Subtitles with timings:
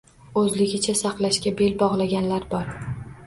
[0.41, 2.73] Oʻzligicha saqlashga bel bogʻlaganlar bor